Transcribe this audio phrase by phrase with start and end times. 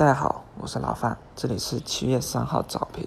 [0.00, 3.06] 大家好，我是老范，这里是七月三号早评。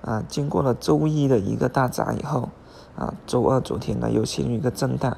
[0.00, 2.48] 啊，经过了周一的一个大涨以后，
[2.96, 5.14] 啊，周二昨天呢又陷入一个震荡。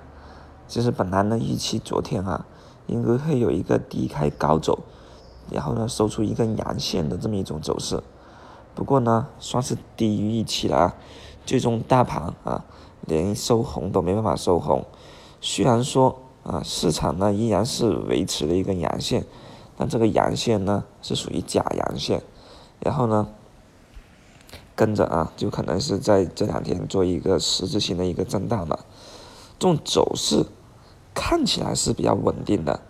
[0.66, 2.45] 其实本来呢预期昨天啊
[2.88, 4.80] 应该会有一个低开高走，
[5.48, 8.02] 然后呢收出一根阳线的这么一种走势。
[8.75, 10.95] 不过呢算是低于预期了啊，
[11.46, 12.64] 最终大盘啊
[13.02, 14.84] 连收红都没办法收红。
[15.41, 19.25] 虽然说啊市场呢依然是维持了一根阳线。
[19.77, 22.22] 但这个阳线呢是属于假阳线，
[22.80, 23.29] 然后呢
[24.76, 28.85] 跟着啊就可能是在这两天做一个实质性的一个震荡了。
[29.58, 30.46] 这种走势
[31.14, 32.80] 看起来是比较稳定的，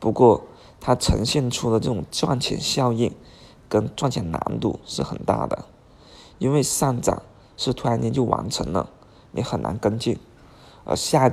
[0.00, 0.44] 不过
[0.80, 3.14] 它呈现出的这种赚钱效应
[3.68, 5.66] 跟赚钱难度是很大的，
[6.38, 7.22] 因为上涨
[7.56, 8.90] 是突然间就完成了，
[9.32, 10.18] 你很难跟进，
[10.84, 11.32] 而下。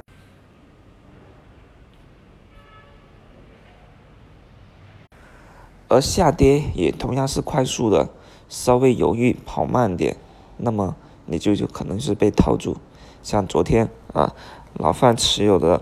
[5.89, 8.09] 而下跌也同样是快速的，
[8.47, 10.16] 稍微犹豫跑慢点，
[10.58, 12.77] 那么你就就可能是被套住。
[13.23, 14.36] 像昨天啊，
[14.75, 15.81] 老范持有的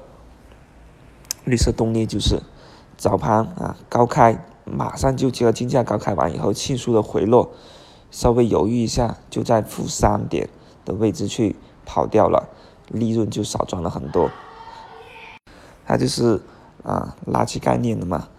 [1.43, 2.41] 绿色动力就是
[2.95, 7.51] 早盘啊高开，马上就接到金价高开完以后迅速的回落，
[8.09, 10.49] 稍微犹豫一下就在负三点
[10.85, 12.47] 的位置去跑掉了，
[12.87, 14.31] 利润就少赚了很多。
[15.85, 16.41] 它就是
[16.83, 18.29] 啊垃圾概念的嘛。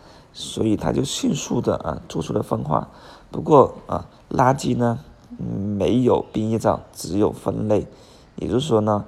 [0.40, 2.86] 所以它就迅速的啊做出了分化，
[3.28, 5.00] 不过啊垃圾呢
[5.36, 7.88] 没有毕业照，只有分类，
[8.36, 9.04] 也就是说呢，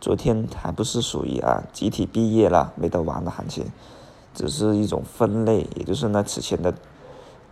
[0.00, 3.66] 昨天还不是属于啊集体毕业了没得玩的行情，
[4.34, 6.74] 只是一种分类，也就是呢此前的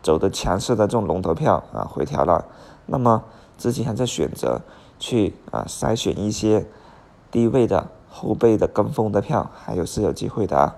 [0.02, 2.44] 走的强势的这种龙头票啊回调了，
[2.86, 3.22] 那么
[3.56, 4.60] 资金还在选择
[4.98, 6.66] 去啊筛选一些
[7.30, 10.74] 低位的后备的跟风的票，还有是有机会的啊。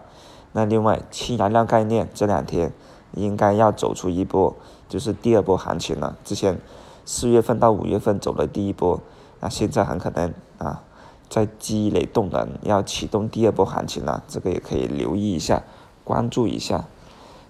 [0.57, 2.73] 那另外，氢燃料概念这两天
[3.15, 4.55] 应该要走出一波，
[4.89, 6.17] 就是第二波行情了。
[6.25, 6.61] 之前
[7.05, 9.01] 四月份到五月份走了第一波，
[9.41, 10.85] 那现在很可能啊，
[11.29, 14.23] 在积累动能，要启动第二波行情了。
[14.29, 15.65] 这个也可以留意一下，
[16.05, 16.85] 关注一下。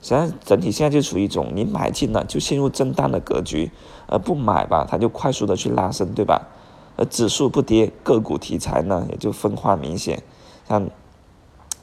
[0.01, 3.71] 实际上，整体现在就处于一种你买进了就陷入震荡的格局，
[4.07, 6.49] 而不买吧，它就快速的去拉升，对吧？
[6.97, 10.23] 而指数不跌，个股题材呢也就分化明显，
[10.67, 10.89] 像。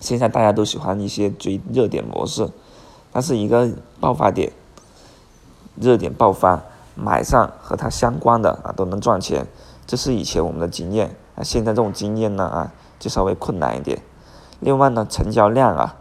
[0.02, 2.50] 现在大家都喜欢一些追热点模式，
[3.14, 3.70] 它是一个
[4.00, 4.52] 爆发点，
[5.76, 6.64] 热点爆发
[6.96, 9.46] 买上和它相关的啊都能赚钱，
[9.86, 11.44] 这是以前我们的经验啊。
[11.44, 14.02] 现在这种经验呢啊就稍微困难一点。
[14.60, 15.96] 另外呢，成交量啊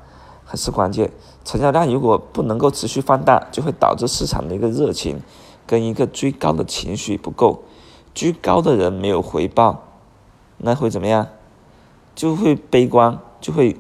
[0.46, 1.12] 还是关键，
[1.44, 5.20] 成交量如果不能够持续放大，就会导致市场的一个热情
[5.66, 7.64] 跟一个追高的情绪不够，
[8.14, 9.82] 追高的人没有回报，
[10.56, 11.26] 那会怎么样？
[12.14, 13.76] 就会悲观，就会。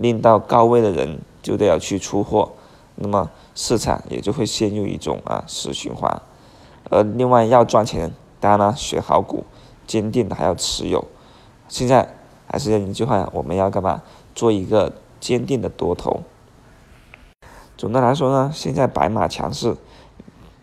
[0.00, 2.52] 令到高位的人就得要去出货，
[2.96, 6.20] 那么市场也就会陷入一种啊死循环。
[6.88, 9.44] 而另外要赚钱，当然了，选好股，
[9.86, 11.04] 坚定的还要持有。
[11.68, 12.16] 现在
[12.48, 14.02] 还是那句话，我们要干嘛？
[14.34, 16.22] 做一个坚定的多头。
[17.76, 19.76] 总的来说呢，现在白马强势，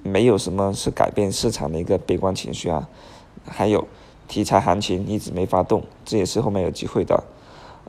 [0.01, 2.89] 没有什么是改变市场的一个悲观情绪啊。
[3.45, 3.87] 还有
[4.27, 7.23] 题材行情一直没发动，这也是后面有机会的。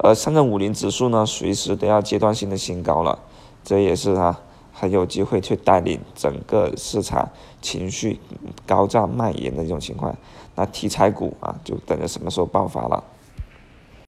[0.01, 3.19] 而上证五零指数呢，随时都要阶段性的新高了，
[3.65, 4.37] 这也是它
[4.73, 7.29] 很有机会去带领整个市场
[7.61, 8.21] 情绪
[8.67, 10.17] 高涨蔓延的一种情况。
[10.55, 13.03] 那题材股啊，就等着什么时候爆发了。